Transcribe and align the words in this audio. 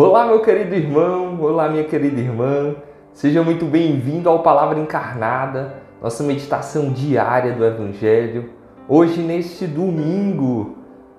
Olá, 0.00 0.26
meu 0.26 0.40
querido 0.42 0.76
irmão, 0.76 1.40
olá, 1.40 1.68
minha 1.68 1.82
querida 1.82 2.20
irmã. 2.20 2.76
Seja 3.12 3.42
muito 3.42 3.64
bem-vindo 3.64 4.28
ao 4.28 4.44
Palavra 4.44 4.78
Encarnada, 4.78 5.82
nossa 6.00 6.22
meditação 6.22 6.92
diária 6.92 7.52
do 7.52 7.64
Evangelho. 7.64 8.48
Hoje, 8.88 9.20
neste 9.20 9.66
domingo, 9.66 10.76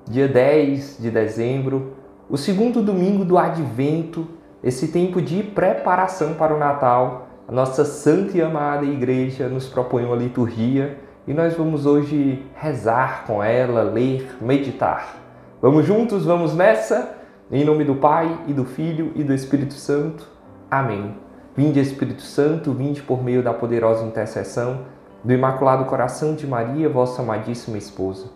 dia 0.10 0.30
10 0.30 0.98
de 0.98 1.12
dezembro, 1.12 1.92
o 2.30 2.38
segundo 2.38 2.82
domingo 2.82 3.26
do 3.26 3.38
Advento, 3.38 4.26
esse 4.64 4.88
tempo 4.88 5.22
de 5.22 5.44
preparação 5.44 6.36
para 6.36 6.56
o 6.56 6.58
Natal, 6.58 7.28
a 7.50 7.52
nossa 7.52 7.84
santa 7.84 8.38
e 8.38 8.42
amada 8.42 8.86
Igreja 8.86 9.50
nos 9.50 9.68
propõe 9.68 10.06
uma 10.06 10.16
liturgia 10.16 10.98
e 11.28 11.34
nós 11.34 11.54
vamos 11.54 11.86
hoje 11.86 12.46
rezar 12.56 13.26
com 13.28 13.44
ela, 13.44 13.82
ler, 13.82 14.38
meditar. 14.40 15.18
Vamos 15.62 15.86
juntos, 15.86 16.24
vamos 16.24 16.56
nessa? 16.56 17.19
Em 17.52 17.66
nome 17.66 17.84
do 17.84 17.96
Pai 17.96 18.42
e 18.46 18.54
do 18.54 18.64
Filho 18.64 19.12
e 19.16 19.24
do 19.24 19.34
Espírito 19.34 19.74
Santo. 19.74 20.30
Amém. 20.70 21.16
Vinde, 21.58 21.80
Espírito 21.80 22.22
Santo, 22.22 22.72
vinde 22.74 23.02
por 23.02 23.24
meio 23.24 23.42
da 23.42 23.52
poderosa 23.52 24.06
intercessão 24.06 24.82
do 25.24 25.34
Imaculado 25.34 25.86
Coração 25.86 26.36
de 26.36 26.46
Maria, 26.46 26.88
vossa 26.88 27.24
amadíssima 27.24 27.76
esposa. 27.76 28.28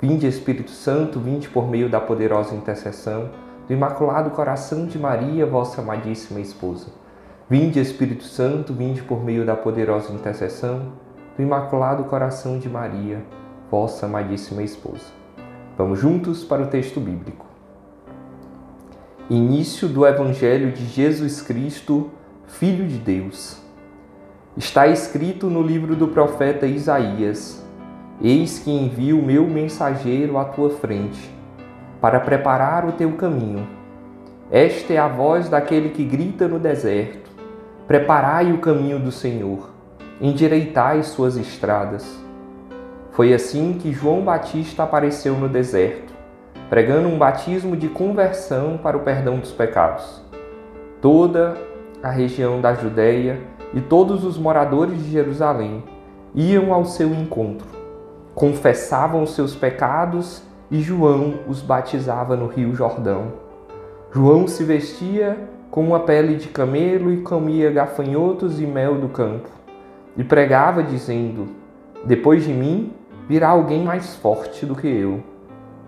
Vinde, 0.00 0.24
Espírito 0.28 0.70
Santo, 0.70 1.18
vinde 1.18 1.48
por 1.48 1.68
meio 1.68 1.90
da 1.90 2.00
poderosa 2.00 2.54
intercessão 2.54 3.30
do 3.66 3.74
Imaculado 3.74 4.30
Coração 4.30 4.86
de 4.86 5.00
Maria, 5.00 5.44
vossa 5.44 5.80
amadíssima 5.80 6.38
esposa. 6.38 6.86
Vinde, 7.48 7.80
Espírito 7.80 8.22
Santo, 8.22 8.72
vinde 8.72 9.02
por 9.02 9.24
meio 9.24 9.44
da 9.44 9.56
poderosa 9.56 10.12
intercessão 10.12 10.92
do 11.36 11.42
Imaculado 11.42 12.04
Coração 12.04 12.56
de 12.56 12.68
Maria, 12.68 13.20
vossa 13.68 14.06
amadíssima 14.06 14.62
esposa. 14.62 15.06
Vamos 15.76 15.98
juntos 15.98 16.44
para 16.44 16.62
o 16.62 16.68
texto 16.68 17.00
bíblico. 17.00 17.49
Início 19.30 19.86
do 19.86 20.04
Evangelho 20.04 20.72
de 20.72 20.84
Jesus 20.86 21.40
Cristo, 21.40 22.10
Filho 22.48 22.84
de 22.88 22.98
Deus. 22.98 23.62
Está 24.56 24.88
escrito 24.88 25.46
no 25.46 25.62
livro 25.62 25.94
do 25.94 26.08
profeta 26.08 26.66
Isaías: 26.66 27.64
Eis 28.20 28.58
que 28.58 28.72
envio 28.72 29.20
o 29.20 29.24
meu 29.24 29.46
mensageiro 29.46 30.36
à 30.36 30.44
tua 30.44 30.70
frente, 30.70 31.30
para 32.00 32.18
preparar 32.18 32.84
o 32.84 32.90
teu 32.90 33.12
caminho. 33.12 33.68
Esta 34.50 34.94
é 34.94 34.98
a 34.98 35.06
voz 35.06 35.48
daquele 35.48 35.90
que 35.90 36.04
grita 36.04 36.48
no 36.48 36.58
deserto: 36.58 37.30
Preparai 37.86 38.50
o 38.50 38.58
caminho 38.58 38.98
do 38.98 39.12
Senhor, 39.12 39.70
endireitai 40.20 41.04
suas 41.04 41.36
estradas. 41.36 42.18
Foi 43.12 43.32
assim 43.32 43.78
que 43.80 43.92
João 43.92 44.22
Batista 44.22 44.82
apareceu 44.82 45.36
no 45.36 45.48
deserto 45.48 46.19
pregando 46.70 47.08
um 47.08 47.18
batismo 47.18 47.76
de 47.76 47.88
conversão 47.88 48.78
para 48.80 48.96
o 48.96 49.00
perdão 49.00 49.40
dos 49.40 49.50
pecados. 49.50 50.22
Toda 51.02 51.56
a 52.00 52.08
região 52.08 52.60
da 52.60 52.74
Judéia 52.74 53.40
e 53.74 53.80
todos 53.80 54.24
os 54.24 54.38
moradores 54.38 55.02
de 55.02 55.10
Jerusalém 55.10 55.82
iam 56.32 56.72
ao 56.72 56.84
seu 56.84 57.12
encontro, 57.12 57.66
confessavam 58.36 59.24
os 59.24 59.34
seus 59.34 59.52
pecados 59.56 60.44
e 60.70 60.80
João 60.80 61.40
os 61.48 61.60
batizava 61.60 62.36
no 62.36 62.46
Rio 62.46 62.72
Jordão. 62.72 63.32
João 64.12 64.46
se 64.46 64.62
vestia 64.62 65.36
com 65.72 65.82
uma 65.82 65.98
pele 65.98 66.36
de 66.36 66.48
camelo 66.50 67.12
e 67.12 67.22
comia 67.22 67.72
gafanhotos 67.72 68.60
e 68.60 68.66
mel 68.66 68.94
do 68.94 69.08
campo, 69.08 69.48
e 70.16 70.22
pregava 70.22 70.84
dizendo: 70.84 71.48
Depois 72.04 72.44
de 72.44 72.52
mim 72.52 72.92
virá 73.28 73.48
alguém 73.48 73.82
mais 73.82 74.14
forte 74.14 74.64
do 74.64 74.76
que 74.76 74.86
eu 74.86 75.29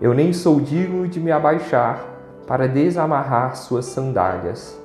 eu 0.03 0.13
nem 0.13 0.33
sou 0.33 0.59
digno 0.59 1.07
de 1.07 1.17
me 1.17 1.31
abaixar 1.31 2.03
para 2.45 2.67
desamarrar 2.67 3.55
suas 3.55 3.85
sandálias. 3.85 4.77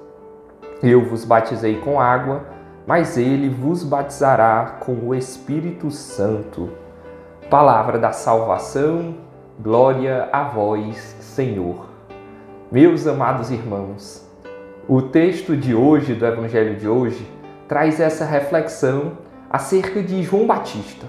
Eu 0.80 1.04
vos 1.06 1.24
batizei 1.24 1.80
com 1.80 2.00
água, 2.00 2.44
mas 2.86 3.18
ele 3.18 3.48
vos 3.48 3.82
batizará 3.82 4.76
com 4.78 4.92
o 4.92 5.12
Espírito 5.12 5.90
Santo. 5.90 6.70
Palavra 7.50 7.98
da 7.98 8.12
salvação, 8.12 9.16
glória 9.58 10.28
a 10.30 10.44
vós, 10.44 11.16
Senhor. 11.18 11.86
Meus 12.70 13.04
amados 13.04 13.50
irmãos, 13.50 14.24
o 14.86 15.02
texto 15.02 15.56
de 15.56 15.74
hoje, 15.74 16.14
do 16.14 16.24
Evangelho 16.24 16.76
de 16.76 16.86
hoje, 16.86 17.28
traz 17.66 17.98
essa 17.98 18.24
reflexão 18.24 19.18
acerca 19.50 20.00
de 20.00 20.22
João 20.22 20.46
Batista, 20.46 21.06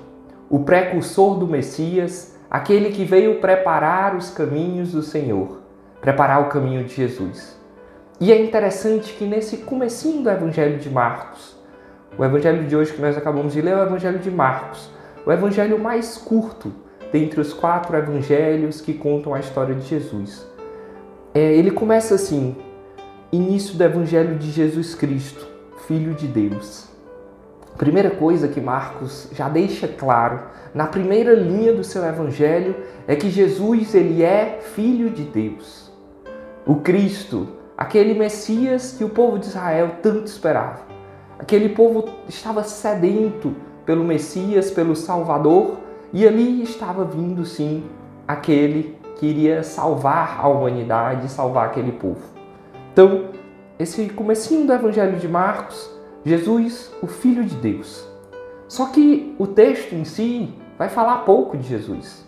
o 0.49 0.61
precursor 0.61 1.37
do 1.37 1.45
Messias 1.45 2.38
aquele 2.49 2.89
que 2.89 3.05
veio 3.05 3.39
preparar 3.39 4.15
os 4.15 4.31
caminhos 4.31 4.91
do 4.91 5.03
Senhor, 5.03 5.59
preparar 6.01 6.41
o 6.41 6.49
caminho 6.49 6.83
de 6.83 6.93
Jesus. 6.95 7.57
E 8.19 8.31
é 8.31 8.41
interessante 8.41 9.13
que 9.13 9.25
nesse 9.25 9.57
comecinho 9.57 10.23
do 10.23 10.29
Evangelho 10.29 10.77
de 10.77 10.89
Marcos, 10.89 11.55
o 12.17 12.25
Evangelho 12.25 12.65
de 12.65 12.75
hoje 12.75 12.91
que 12.91 13.01
nós 13.01 13.17
acabamos 13.17 13.53
de 13.53 13.61
ler 13.61 13.71
é 13.71 13.77
o 13.77 13.83
Evangelho 13.83 14.19
de 14.19 14.31
Marcos, 14.31 14.89
o 15.25 15.31
Evangelho 15.31 15.79
mais 15.79 16.17
curto 16.17 16.73
dentre 17.13 17.39
os 17.39 17.53
quatro 17.53 17.95
Evangelhos 17.95 18.81
que 18.81 18.93
contam 18.93 19.33
a 19.33 19.39
história 19.39 19.75
de 19.75 19.85
Jesus. 19.85 20.45
É, 21.33 21.39
ele 21.39 21.71
começa 21.71 22.15
assim: 22.15 22.57
início 23.31 23.75
do 23.75 23.83
Evangelho 23.83 24.37
de 24.37 24.51
Jesus 24.51 24.95
Cristo, 24.95 25.47
Filho 25.87 26.13
de 26.13 26.27
Deus. 26.27 26.88
Primeira 27.79 28.11
coisa 28.11 28.49
que 28.49 28.59
Marcos 28.59 29.29
já 29.31 29.47
deixa 29.47 29.87
claro 29.87 30.41
na 30.75 30.85
primeira 30.85 31.33
linha 31.33 31.73
do 31.73 31.81
seu 31.81 32.05
evangelho 32.05 32.75
é 33.07 33.15
que 33.15 33.29
Jesus 33.29 33.95
ele 33.95 34.21
é 34.21 34.59
filho 34.61 35.09
de 35.09 35.23
Deus. 35.23 35.89
O 36.67 36.75
Cristo, 36.75 37.47
aquele 37.77 38.13
Messias 38.19 38.95
que 38.97 39.05
o 39.05 39.07
povo 39.07 39.39
de 39.39 39.45
Israel 39.45 39.91
tanto 40.03 40.25
esperava. 40.25 40.81
Aquele 41.39 41.69
povo 41.69 42.03
estava 42.27 42.63
sedento 42.63 43.55
pelo 43.85 44.03
Messias, 44.03 44.69
pelo 44.69 44.93
Salvador, 44.93 45.77
e 46.11 46.27
ali 46.27 46.61
estava 46.61 47.05
vindo 47.05 47.45
sim 47.45 47.85
aquele 48.27 48.97
que 49.15 49.25
iria 49.25 49.63
salvar 49.63 50.41
a 50.41 50.49
humanidade, 50.49 51.31
salvar 51.31 51.67
aquele 51.67 51.93
povo. 51.93 52.25
Então, 52.91 53.29
esse 53.79 54.09
comecinho 54.09 54.67
do 54.67 54.73
evangelho 54.73 55.17
de 55.17 55.29
Marcos 55.29 55.97
Jesus, 56.25 56.91
o 57.01 57.07
Filho 57.07 57.43
de 57.43 57.55
Deus. 57.55 58.07
Só 58.67 58.87
que 58.87 59.35
o 59.39 59.47
texto 59.47 59.93
em 59.93 60.03
si 60.03 60.53
vai 60.77 60.89
falar 60.89 61.19
pouco 61.19 61.57
de 61.57 61.67
Jesus, 61.67 62.25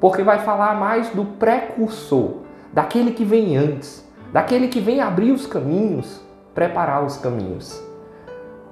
porque 0.00 0.22
vai 0.22 0.40
falar 0.40 0.74
mais 0.74 1.10
do 1.10 1.24
precursor, 1.24 2.38
daquele 2.72 3.12
que 3.12 3.24
vem 3.24 3.56
antes, 3.56 4.04
daquele 4.32 4.68
que 4.68 4.80
vem 4.80 5.00
abrir 5.00 5.32
os 5.32 5.46
caminhos, 5.46 6.20
preparar 6.54 7.04
os 7.04 7.16
caminhos. 7.16 7.82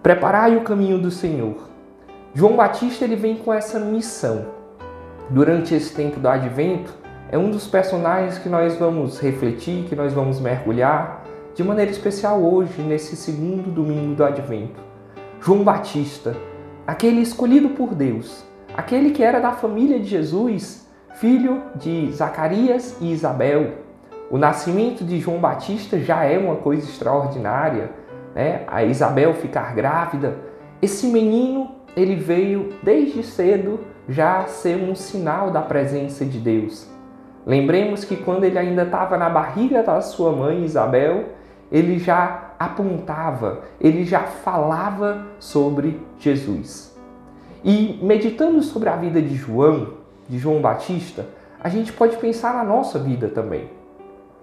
Preparai 0.03 0.57
o 0.57 0.63
caminho 0.63 0.99
do 0.99 1.11
Senhor. 1.11 1.57
João 2.35 2.57
Batista 2.57 3.05
ele 3.05 3.15
vem 3.15 3.37
com 3.37 3.53
essa 3.53 3.79
missão. 3.79 4.47
Durante 5.31 5.75
esse 5.75 5.95
tempo 5.95 6.19
do 6.19 6.29
advento, 6.29 6.93
é 7.31 7.39
um 7.39 7.51
dos 7.51 7.67
personagens 7.67 8.39
que 8.39 8.49
nós 8.49 8.77
vamos 8.77 9.21
refletir, 9.21 9.85
que 9.85 9.95
nós 9.95 10.13
vamos 10.13 10.41
mergulhar, 10.41 11.22
de 11.55 11.63
maneira 11.63 11.91
especial 11.91 12.41
hoje, 12.41 12.81
nesse 12.81 13.15
segundo 13.15 13.71
domingo 13.71 14.15
do 14.15 14.25
Advento. 14.25 14.81
João 15.41 15.63
Batista, 15.63 16.35
aquele 16.87 17.21
escolhido 17.21 17.71
por 17.71 17.95
Deus, 17.95 18.45
aquele 18.75 19.11
que 19.11 19.23
era 19.23 19.39
da 19.39 19.53
família 19.53 20.01
de 20.01 20.07
Jesus, 20.07 20.89
filho 21.17 21.63
de 21.75 22.11
Zacarias 22.13 22.97
e 23.01 23.13
Isabel. 23.13 23.73
O 24.31 24.39
nascimento 24.39 25.05
de 25.05 25.21
João 25.21 25.39
Batista 25.39 25.99
já 25.99 26.25
é 26.25 26.39
uma 26.39 26.57
coisa 26.57 26.89
extraordinária, 26.89 27.91
né? 28.35 28.65
A 28.67 28.83
Isabel 28.83 29.35
ficar 29.35 29.75
grávida. 29.75 30.39
Esse 30.81 31.07
menino, 31.07 31.73
ele 31.95 32.17
veio 32.17 32.71
desde 32.83 33.23
cedo 33.23 33.81
já 34.09 34.47
ser 34.47 34.77
um 34.77 34.95
sinal 34.95 35.51
da 35.51 35.61
presença 35.61 36.25
de 36.25 36.39
Deus. 36.39 36.91
Lembremos 37.45 38.05
que 38.05 38.17
quando 38.17 38.45
ele 38.45 38.59
ainda 38.59 38.85
estava 38.85 39.19
na 39.19 39.29
barriga 39.29 39.83
da 39.83 40.01
sua 40.01 40.33
mãe 40.33 40.65
Isabel, 40.65 41.27
ele 41.73 41.99
já 41.99 42.53
apontava, 42.59 43.63
ele 43.81 44.05
já 44.05 44.21
falava 44.21 45.27
sobre 45.39 45.99
Jesus. 46.19 46.95
E 47.65 47.99
meditando 48.03 48.63
sobre 48.63 48.91
a 48.91 48.97
vida 48.97 49.23
de 49.23 49.35
João, 49.35 49.95
de 50.29 50.39
João 50.39 50.61
Batista, 50.61 51.27
a 51.59 51.71
gente 51.71 51.91
pode 51.93 52.17
pensar 52.19 52.55
na 52.55 52.63
nossa 52.63 52.99
vida 52.99 53.29
também. 53.29 53.71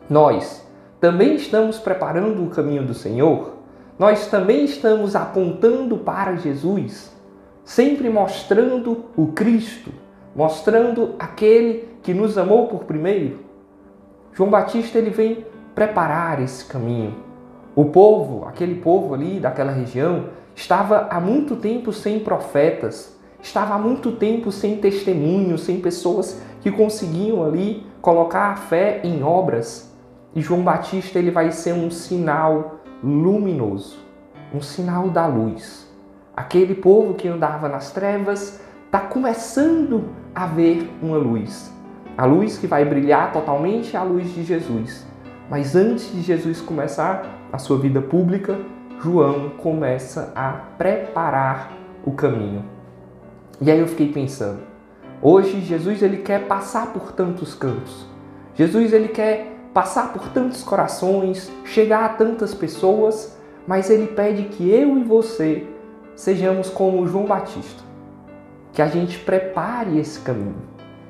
Nós 0.09 0.67
também 0.99 1.35
estamos 1.35 1.77
preparando 1.77 2.43
o 2.43 2.49
caminho 2.49 2.83
do 2.83 2.95
Senhor? 2.95 3.53
Nós 3.99 4.27
também 4.27 4.65
estamos 4.65 5.15
apontando 5.15 5.97
para 5.97 6.35
Jesus, 6.35 7.15
sempre 7.63 8.09
mostrando 8.09 9.05
o 9.15 9.27
Cristo, 9.27 9.91
mostrando 10.35 11.15
aquele 11.19 11.89
que 12.01 12.13
nos 12.13 12.37
amou 12.37 12.67
por 12.67 12.85
primeiro? 12.85 13.39
João 14.33 14.49
Batista 14.49 14.97
ele 14.97 15.09
vem 15.09 15.45
preparar 15.79 16.41
esse 16.41 16.65
caminho. 16.65 17.15
O 17.73 17.85
povo, 17.85 18.45
aquele 18.45 18.75
povo 18.75 19.13
ali 19.13 19.39
daquela 19.39 19.71
região, 19.71 20.25
estava 20.53 21.07
há 21.09 21.21
muito 21.21 21.55
tempo 21.55 21.93
sem 21.93 22.19
profetas, 22.19 23.17
estava 23.41 23.75
há 23.75 23.77
muito 23.77 24.11
tempo 24.11 24.51
sem 24.51 24.75
testemunhos, 24.75 25.61
sem 25.61 25.79
pessoas 25.79 26.41
que 26.59 26.69
conseguiam 26.69 27.45
ali 27.45 27.85
colocar 28.01 28.51
a 28.51 28.55
fé 28.57 28.99
em 29.05 29.23
obras. 29.23 29.95
E 30.35 30.41
João 30.41 30.63
Batista 30.63 31.17
ele 31.17 31.31
vai 31.31 31.49
ser 31.49 31.71
um 31.71 31.89
sinal 31.89 32.81
luminoso, 33.01 33.99
um 34.53 34.61
sinal 34.61 35.09
da 35.09 35.27
luz. 35.27 35.89
Aquele 36.35 36.75
povo 36.75 37.13
que 37.13 37.29
andava 37.29 37.69
nas 37.69 37.89
trevas 37.93 38.59
está 38.85 38.99
começando 38.99 40.09
a 40.35 40.45
ver 40.45 40.91
uma 41.01 41.15
luz. 41.15 41.73
A 42.17 42.25
luz 42.25 42.57
que 42.57 42.67
vai 42.67 42.83
brilhar 42.83 43.31
totalmente 43.31 43.95
é 43.95 43.99
a 43.99 44.03
luz 44.03 44.33
de 44.33 44.43
Jesus. 44.43 45.07
Mas 45.49 45.75
antes 45.75 46.11
de 46.11 46.21
Jesus 46.21 46.61
começar 46.61 47.25
a 47.51 47.57
sua 47.57 47.79
vida 47.79 48.01
pública, 48.01 48.59
João 49.01 49.49
começa 49.57 50.31
a 50.35 50.51
preparar 50.77 51.71
o 52.05 52.11
caminho. 52.11 52.63
E 53.59 53.71
aí 53.71 53.79
eu 53.79 53.87
fiquei 53.87 54.11
pensando, 54.11 54.59
hoje 55.21 55.59
Jesus 55.61 56.03
ele 56.03 56.17
quer 56.17 56.47
passar 56.47 56.93
por 56.93 57.11
tantos 57.13 57.55
cantos. 57.55 58.05
Jesus 58.53 58.93
ele 58.93 59.07
quer 59.07 59.55
passar 59.73 60.13
por 60.13 60.29
tantos 60.29 60.63
corações, 60.63 61.51
chegar 61.65 62.05
a 62.05 62.09
tantas 62.09 62.53
pessoas, 62.53 63.37
mas 63.65 63.89
ele 63.89 64.07
pede 64.07 64.43
que 64.43 64.69
eu 64.69 64.97
e 64.97 65.03
você 65.03 65.65
sejamos 66.15 66.69
como 66.69 67.07
João 67.07 67.25
Batista. 67.25 67.83
Que 68.71 68.81
a 68.81 68.87
gente 68.87 69.17
prepare 69.19 69.97
esse 69.97 70.19
caminho, 70.19 70.61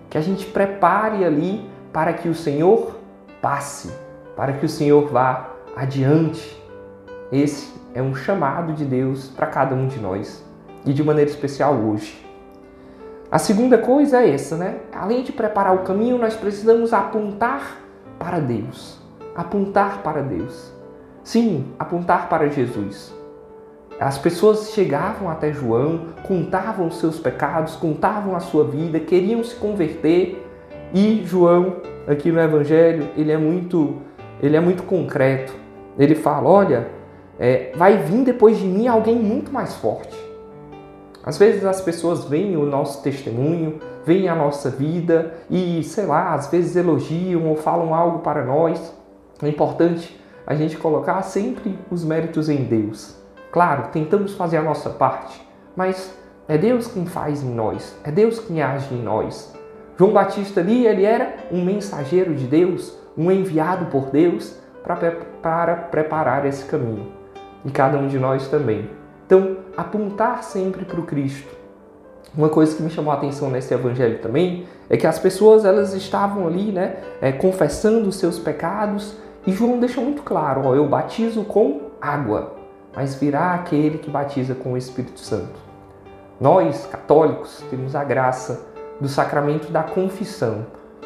que 0.09 0.17
a 0.17 0.21
gente 0.21 0.45
prepare 0.45 1.25
ali 1.25 1.67
para 1.91 2.13
que 2.13 2.29
o 2.29 2.35
Senhor 2.35 2.95
passe, 3.41 3.91
para 4.39 4.53
que 4.53 4.65
o 4.65 4.69
Senhor 4.69 5.05
vá 5.09 5.49
adiante. 5.75 6.57
Esse 7.29 7.73
é 7.93 8.01
um 8.01 8.15
chamado 8.15 8.71
de 8.71 8.85
Deus 8.85 9.27
para 9.27 9.45
cada 9.45 9.75
um 9.75 9.85
de 9.85 9.99
nós 9.99 10.41
e 10.85 10.93
de 10.93 11.03
maneira 11.03 11.29
especial 11.29 11.75
hoje. 11.75 12.25
A 13.29 13.37
segunda 13.37 13.77
coisa 13.77 14.21
é 14.21 14.33
essa, 14.33 14.55
né? 14.55 14.77
Além 14.93 15.23
de 15.23 15.33
preparar 15.33 15.75
o 15.75 15.79
caminho, 15.79 16.17
nós 16.17 16.37
precisamos 16.37 16.93
apontar 16.93 17.81
para 18.17 18.39
Deus. 18.39 19.01
Apontar 19.35 20.01
para 20.03 20.21
Deus. 20.21 20.71
Sim, 21.21 21.73
apontar 21.77 22.29
para 22.29 22.47
Jesus. 22.47 23.13
As 23.99 24.17
pessoas 24.17 24.71
chegavam 24.71 25.29
até 25.29 25.51
João, 25.51 26.13
contavam 26.25 26.87
os 26.87 26.97
seus 26.97 27.19
pecados, 27.19 27.75
contavam 27.75 28.37
a 28.37 28.39
sua 28.39 28.63
vida, 28.63 29.01
queriam 29.01 29.43
se 29.43 29.55
converter 29.55 30.47
e 30.93 31.25
João, 31.25 31.75
aqui 32.07 32.31
no 32.31 32.39
Evangelho, 32.39 33.09
ele 33.17 33.33
é 33.33 33.37
muito, 33.37 33.97
ele 34.41 34.55
é 34.55 34.59
muito 34.59 34.83
concreto. 34.83 35.53
Ele 35.97 36.15
fala: 36.15 36.49
olha, 36.49 36.87
é, 37.39 37.71
vai 37.75 37.97
vir 37.97 38.23
depois 38.23 38.57
de 38.57 38.65
mim 38.65 38.87
alguém 38.87 39.15
muito 39.15 39.51
mais 39.51 39.75
forte. 39.75 40.17
Às 41.23 41.37
vezes 41.37 41.65
as 41.65 41.81
pessoas 41.81 42.25
veem 42.25 42.55
o 42.57 42.65
nosso 42.65 43.03
testemunho, 43.03 43.79
veem 44.05 44.29
a 44.29 44.35
nossa 44.35 44.69
vida 44.69 45.35
e, 45.49 45.83
sei 45.83 46.05
lá, 46.05 46.33
às 46.33 46.47
vezes 46.47 46.75
elogiam 46.75 47.47
ou 47.47 47.55
falam 47.55 47.93
algo 47.93 48.19
para 48.19 48.43
nós. 48.43 48.93
É 49.41 49.47
importante 49.47 50.19
a 50.47 50.55
gente 50.55 50.77
colocar 50.77 51.21
sempre 51.21 51.77
os 51.91 52.03
méritos 52.03 52.49
em 52.49 52.63
Deus. 52.63 53.15
Claro, 53.51 53.89
tentamos 53.91 54.33
fazer 54.33 54.57
a 54.57 54.61
nossa 54.61 54.89
parte, 54.89 55.41
mas 55.75 56.13
é 56.47 56.57
Deus 56.57 56.87
quem 56.87 57.05
faz 57.05 57.43
em 57.43 57.53
nós, 57.53 57.95
é 58.03 58.11
Deus 58.11 58.39
quem 58.39 58.61
age 58.61 58.93
em 58.93 59.01
nós. 59.01 59.53
João 59.97 60.13
Batista 60.13 60.61
ali, 60.61 60.87
ele 60.87 61.03
era 61.03 61.35
um 61.51 61.63
mensageiro 61.63 62.33
de 62.33 62.47
Deus, 62.47 62.97
um 63.19 63.31
enviado 63.31 63.87
por 63.87 64.09
Deus 64.09 64.55
para, 64.83 65.11
para 65.41 65.75
preparar 65.75 66.45
esse 66.45 66.63
caminho 66.63 67.11
e 67.65 67.69
cada 67.69 67.97
um 67.97 68.07
de 68.07 68.17
nós 68.17 68.47
também. 68.47 68.89
Então, 69.25 69.57
apontar 69.75 70.41
sempre 70.43 70.85
para 70.85 70.99
o 70.99 71.03
Cristo. 71.03 71.59
Uma 72.35 72.47
coisa 72.47 72.75
que 72.75 72.81
me 72.81 72.89
chamou 72.89 73.11
a 73.11 73.15
atenção 73.15 73.49
nesse 73.49 73.73
evangelho 73.73 74.19
também 74.19 74.65
é 74.89 74.95
que 74.95 75.05
as 75.05 75.19
pessoas 75.19 75.65
elas 75.65 75.93
estavam 75.93 76.47
ali, 76.47 76.71
né, 76.71 76.97
é, 77.21 77.31
confessando 77.31 78.07
os 78.07 78.15
seus 78.15 78.39
pecados 78.39 79.17
e 79.45 79.51
João 79.51 79.79
deixa 79.79 79.99
muito 79.99 80.21
claro: 80.21 80.61
ó, 80.65 80.75
eu 80.75 80.87
batizo 80.87 81.43
com 81.43 81.89
água, 82.01 82.55
mas 82.95 83.15
virá 83.15 83.53
aquele 83.53 83.97
que 83.97 84.09
batiza 84.09 84.53
com 84.53 84.73
o 84.73 84.77
Espírito 84.77 85.19
Santo. 85.19 85.59
Nós, 86.39 86.85
católicos, 86.85 87.63
temos 87.69 87.95
a 87.95 88.03
graça 88.03 88.67
do 89.01 89.07
sacramento 89.07 89.71
da 89.71 89.83
confissão, 89.83 90.65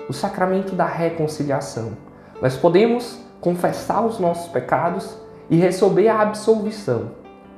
o 0.10 0.14
sacramento 0.14 0.76
da 0.76 0.86
reconciliação. 0.86 1.94
Nós 2.44 2.58
podemos 2.58 3.18
confessar 3.40 4.06
os 4.06 4.20
nossos 4.20 4.52
pecados 4.52 5.18
e 5.50 5.56
receber 5.56 6.10
a 6.10 6.20
absolvição 6.20 7.12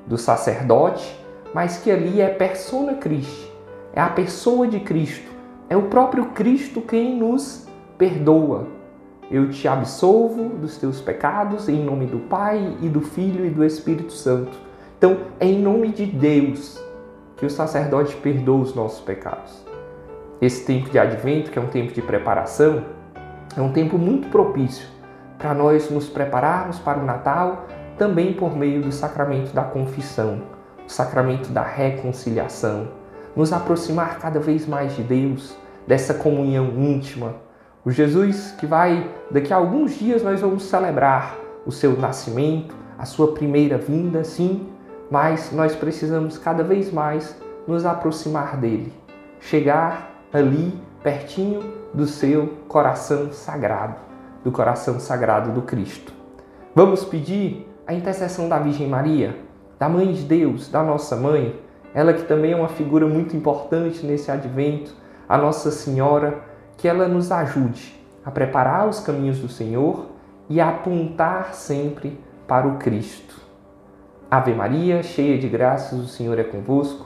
do 0.06 0.16
sacerdote, 0.16 1.20
mas 1.56 1.78
que 1.78 1.90
ali 1.90 2.22
é 2.22 2.30
persona 2.30 2.94
Christi, 2.94 3.52
é 3.94 4.00
a 4.00 4.10
pessoa 4.10 4.68
de 4.68 4.80
Cristo, 4.80 5.28
é 5.68 5.76
o 5.76 5.88
próprio 5.88 6.26
Cristo 6.28 6.82
quem 6.82 7.18
nos 7.18 7.68
perdoa. 7.98 8.68
Eu 9.32 9.50
te 9.50 9.68
absolvo 9.68 10.50
dos 10.50 10.78
teus 10.78 11.02
pecados 11.02 11.68
em 11.68 11.84
nome 11.84 12.06
do 12.06 12.20
Pai 12.20 12.78
e 12.80 12.88
do 12.88 13.02
Filho 13.02 13.44
e 13.44 13.50
do 13.50 13.66
Espírito 13.66 14.14
Santo. 14.14 14.56
Então, 15.00 15.18
é 15.40 15.48
em 15.48 15.60
nome 15.64 15.88
de 15.88 16.06
Deus 16.06 16.80
que 17.38 17.46
o 17.48 17.50
sacerdote 17.50 18.16
perdoa 18.18 18.62
os 18.62 18.76
nossos 18.76 19.02
pecados. 19.02 19.66
Esse 20.40 20.64
tempo 20.64 20.92
de 20.92 21.00
advento, 21.00 21.50
que 21.50 21.58
é 21.58 21.62
um 21.62 21.70
tempo 21.70 21.92
de 21.92 22.04
preparação, 22.04 22.84
é 23.56 23.62
um 23.62 23.72
tempo 23.72 23.98
muito 23.98 24.30
propício 24.30 24.88
para 25.38 25.54
nós 25.54 25.90
nos 25.90 26.08
prepararmos 26.10 26.80
para 26.80 27.00
o 27.00 27.06
Natal 27.06 27.66
também 27.98 28.34
por 28.34 28.56
meio 28.56 28.82
do 28.82 28.92
sacramento 28.92 29.54
da 29.54 29.64
confissão, 29.64 30.42
o 30.86 30.92
sacramento 30.92 31.50
da 31.50 31.64
reconciliação, 31.64 32.90
nos 33.36 33.54
aproximar 33.54 34.20
cada 34.20 34.40
vez 34.40 34.68
mais 34.68 34.96
de 34.96 35.04
Deus, 35.04 35.56
dessa 35.88 36.14
comunhão 36.14 36.68
íntima. 36.78 37.36
O 37.86 37.92
Jesus 37.92 38.52
que 38.58 38.66
vai, 38.66 39.10
daqui 39.30 39.54
a 39.54 39.58
alguns 39.58 39.98
dias 39.98 40.24
nós 40.24 40.42
vamos 40.42 40.64
celebrar 40.64 41.36
o 41.66 41.72
seu 41.72 41.98
nascimento, 41.98 42.76
a 42.98 43.06
sua 43.06 43.34
primeira 43.34 43.78
vinda, 43.78 44.24
sim, 44.24 44.68
mas 45.10 45.52
nós 45.52 45.76
precisamos 45.76 46.38
cada 46.38 46.64
vez 46.64 46.92
mais 46.92 47.40
nos 47.68 47.86
aproximar 47.86 48.58
dele, 48.58 48.92
chegar 49.40 50.12
ali 50.34 50.74
pertinho 51.06 51.62
do 51.94 52.08
seu 52.08 52.48
coração 52.68 53.32
sagrado, 53.32 53.94
do 54.44 54.52
coração 54.52 55.00
sagrado 55.00 55.52
do 55.52 55.62
Cristo. 55.62 56.12
Vamos 56.74 57.06
pedir 57.06 57.72
a 57.86 57.94
intercessão 57.94 58.50
da 58.50 58.58
Virgem 58.58 58.88
Maria, 58.88 59.38
da 59.78 59.88
Mãe 59.88 60.12
de 60.12 60.24
Deus, 60.24 60.68
da 60.68 60.82
nossa 60.82 61.16
mãe, 61.16 61.60
ela 61.94 62.12
que 62.12 62.24
também 62.24 62.54
é 62.54 62.56
uma 62.56 62.70
figura 62.70 63.06
muito 63.06 63.38
importante 63.38 64.04
nesse 64.04 64.32
advento, 64.32 64.96
a 65.30 65.38
Nossa 65.38 65.70
Senhora, 65.70 66.40
que 66.76 66.88
ela 66.88 67.08
nos 67.08 67.32
ajude 67.32 68.04
a 68.26 68.32
preparar 68.32 68.90
os 68.90 69.00
caminhos 69.00 69.38
do 69.38 69.48
Senhor 69.48 70.08
e 70.50 70.60
a 70.60 70.70
apontar 70.70 71.54
sempre 71.54 72.20
para 72.48 72.68
o 72.68 72.78
Cristo. 72.78 73.40
Ave 74.30 74.56
Maria, 74.56 75.04
cheia 75.04 75.38
de 75.38 75.48
graças, 75.48 76.00
o 76.00 76.08
Senhor 76.08 76.40
é 76.40 76.44
convosco. 76.44 77.06